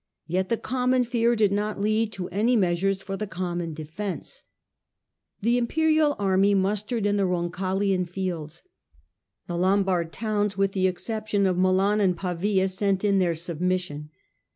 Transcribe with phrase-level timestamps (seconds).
[0.25, 4.41] Yet the common fear did not lead to any measures for the common defence.
[5.41, 8.63] The imperial army mustered in the Eoncaglian fields.
[9.45, 14.09] The Lombard towns, with the exception of His progress ^^^^^^^ Pavia, scut in their submission.